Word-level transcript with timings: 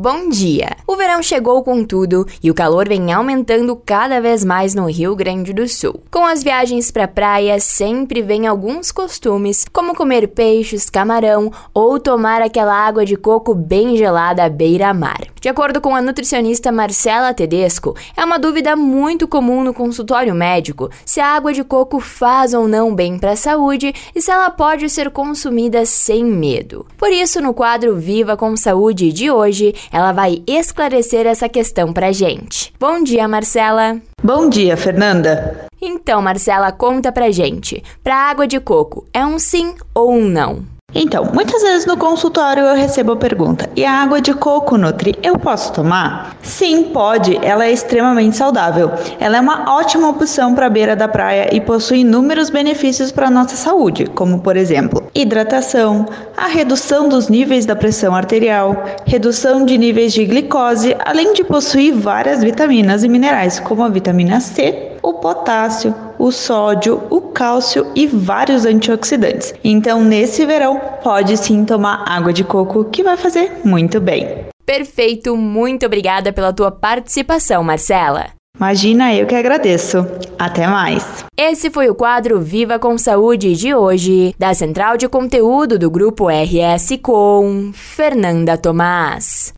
Bom 0.00 0.28
dia! 0.28 0.76
O 0.86 0.94
verão 0.94 1.20
chegou 1.20 1.60
com 1.64 1.84
tudo 1.84 2.24
e 2.40 2.52
o 2.52 2.54
calor 2.54 2.88
vem 2.88 3.12
aumentando 3.12 3.74
cada 3.74 4.20
vez 4.20 4.44
mais 4.44 4.72
no 4.72 4.88
Rio 4.88 5.16
Grande 5.16 5.52
do 5.52 5.66
Sul. 5.66 6.00
Com 6.08 6.24
as 6.24 6.40
viagens 6.40 6.92
para 6.92 7.08
praia, 7.08 7.58
sempre 7.58 8.22
vem 8.22 8.46
alguns 8.46 8.92
costumes, 8.92 9.66
como 9.72 9.96
comer 9.96 10.28
peixes, 10.28 10.88
camarão 10.88 11.50
ou 11.74 11.98
tomar 11.98 12.40
aquela 12.40 12.76
água 12.76 13.04
de 13.04 13.16
coco 13.16 13.56
bem 13.56 13.96
gelada 13.96 14.44
à 14.44 14.48
beira-mar. 14.48 15.18
De 15.48 15.50
acordo 15.50 15.80
com 15.80 15.96
a 15.96 16.02
nutricionista 16.02 16.70
Marcela 16.70 17.32
Tedesco, 17.32 17.96
é 18.14 18.22
uma 18.22 18.38
dúvida 18.38 18.76
muito 18.76 19.26
comum 19.26 19.64
no 19.64 19.72
consultório 19.72 20.34
médico 20.34 20.90
se 21.06 21.20
a 21.20 21.28
água 21.28 21.54
de 21.54 21.64
coco 21.64 22.00
faz 22.00 22.52
ou 22.52 22.68
não 22.68 22.94
bem 22.94 23.18
para 23.18 23.30
a 23.30 23.36
saúde 23.36 23.94
e 24.14 24.20
se 24.20 24.30
ela 24.30 24.50
pode 24.50 24.90
ser 24.90 25.08
consumida 25.08 25.86
sem 25.86 26.22
medo. 26.22 26.86
Por 26.98 27.10
isso, 27.10 27.40
no 27.40 27.54
quadro 27.54 27.96
Viva 27.96 28.36
com 28.36 28.54
Saúde 28.58 29.10
de 29.10 29.30
hoje, 29.30 29.74
ela 29.90 30.12
vai 30.12 30.42
esclarecer 30.46 31.26
essa 31.26 31.48
questão 31.48 31.94
pra 31.94 32.12
gente. 32.12 32.70
Bom 32.78 33.02
dia, 33.02 33.26
Marcela! 33.26 33.98
Bom 34.22 34.50
dia, 34.50 34.76
Fernanda! 34.76 35.66
Então, 35.80 36.20
Marcela, 36.20 36.70
conta 36.72 37.10
pra 37.10 37.30
gente. 37.30 37.82
Pra 38.04 38.14
água 38.14 38.46
de 38.46 38.60
coco, 38.60 39.06
é 39.14 39.24
um 39.24 39.38
sim 39.38 39.74
ou 39.94 40.12
um 40.12 40.28
não? 40.28 40.77
Então, 40.94 41.28
muitas 41.34 41.62
vezes 41.62 41.84
no 41.84 41.98
consultório 41.98 42.64
eu 42.64 42.74
recebo 42.74 43.12
a 43.12 43.16
pergunta: 43.16 43.68
e 43.76 43.84
a 43.84 43.92
água 43.92 44.22
de 44.22 44.32
coco 44.32 44.78
Nutri, 44.78 45.14
eu 45.22 45.38
posso 45.38 45.72
tomar? 45.72 46.34
Sim, 46.42 46.84
pode. 46.84 47.38
Ela 47.42 47.66
é 47.66 47.70
extremamente 47.70 48.36
saudável. 48.36 48.90
Ela 49.20 49.36
é 49.36 49.40
uma 49.40 49.76
ótima 49.76 50.08
opção 50.08 50.54
para 50.54 50.66
a 50.66 50.70
beira 50.70 50.96
da 50.96 51.06
praia 51.06 51.54
e 51.54 51.60
possui 51.60 51.98
inúmeros 51.98 52.48
benefícios 52.48 53.12
para 53.12 53.26
a 53.26 53.30
nossa 53.30 53.54
saúde, 53.54 54.06
como 54.06 54.40
por 54.40 54.56
exemplo, 54.56 55.06
hidratação, 55.14 56.06
a 56.36 56.46
redução 56.46 57.06
dos 57.06 57.28
níveis 57.28 57.66
da 57.66 57.76
pressão 57.76 58.14
arterial, 58.14 58.82
redução 59.04 59.66
de 59.66 59.76
níveis 59.76 60.14
de 60.14 60.24
glicose, 60.24 60.96
além 61.04 61.34
de 61.34 61.44
possuir 61.44 61.92
várias 61.92 62.42
vitaminas 62.42 63.04
e 63.04 63.08
minerais, 63.08 63.60
como 63.60 63.84
a 63.84 63.88
vitamina 63.88 64.40
C, 64.40 64.87
o 65.02 65.14
potássio, 65.14 65.94
o 66.18 66.30
sódio, 66.30 67.02
o 67.10 67.20
cálcio 67.20 67.86
e 67.94 68.06
vários 68.06 68.64
antioxidantes. 68.64 69.54
Então, 69.62 70.02
nesse 70.02 70.44
verão, 70.44 70.80
pode 71.02 71.36
sim 71.36 71.64
tomar 71.64 72.04
água 72.06 72.32
de 72.32 72.44
coco 72.44 72.84
que 72.84 73.02
vai 73.02 73.16
fazer 73.16 73.60
muito 73.64 74.00
bem. 74.00 74.46
Perfeito, 74.64 75.36
muito 75.36 75.86
obrigada 75.86 76.32
pela 76.32 76.52
tua 76.52 76.70
participação, 76.70 77.62
Marcela. 77.64 78.26
Imagina, 78.58 79.14
eu 79.14 79.24
que 79.26 79.36
agradeço. 79.36 79.98
Até 80.36 80.66
mais. 80.66 81.24
Esse 81.36 81.70
foi 81.70 81.88
o 81.88 81.94
quadro 81.94 82.40
Viva 82.40 82.78
com 82.78 82.98
Saúde 82.98 83.54
de 83.54 83.72
hoje, 83.72 84.34
da 84.36 84.52
Central 84.52 84.96
de 84.96 85.08
Conteúdo 85.08 85.78
do 85.78 85.88
Grupo 85.88 86.26
RS 86.28 86.98
com 87.00 87.70
Fernanda 87.72 88.58
Tomás. 88.58 89.52